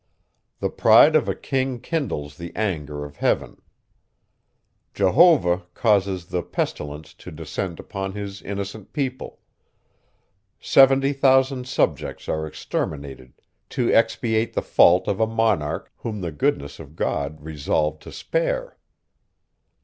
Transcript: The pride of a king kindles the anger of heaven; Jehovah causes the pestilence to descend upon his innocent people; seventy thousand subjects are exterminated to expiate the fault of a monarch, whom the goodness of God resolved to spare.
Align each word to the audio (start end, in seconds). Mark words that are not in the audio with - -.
The 0.57 0.71
pride 0.71 1.15
of 1.15 1.29
a 1.29 1.35
king 1.35 1.79
kindles 1.79 2.35
the 2.37 2.51
anger 2.55 3.05
of 3.05 3.17
heaven; 3.17 3.61
Jehovah 4.95 5.67
causes 5.75 6.25
the 6.25 6.41
pestilence 6.41 7.13
to 7.13 7.29
descend 7.29 7.79
upon 7.79 8.13
his 8.13 8.41
innocent 8.41 8.93
people; 8.93 9.41
seventy 10.59 11.13
thousand 11.13 11.67
subjects 11.67 12.27
are 12.27 12.47
exterminated 12.47 13.33
to 13.77 13.93
expiate 13.93 14.53
the 14.55 14.63
fault 14.63 15.07
of 15.07 15.19
a 15.19 15.27
monarch, 15.27 15.91
whom 15.97 16.21
the 16.21 16.31
goodness 16.31 16.79
of 16.79 16.95
God 16.95 17.39
resolved 17.39 18.01
to 18.01 18.11
spare. 18.11 18.79